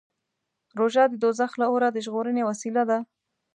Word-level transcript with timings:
روژه 0.79 1.03
د 1.09 1.13
دوزخ 1.23 1.51
له 1.61 1.65
اوره 1.71 1.87
د 1.91 1.97
ژغورنې 2.05 2.43
وسیله 2.49 2.83
ده. 2.89 2.99